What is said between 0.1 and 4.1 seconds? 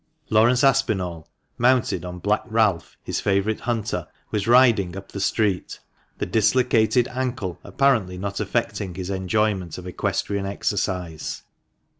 Laurence Aspinall, mounted on Black Ralph, his favourite hunter,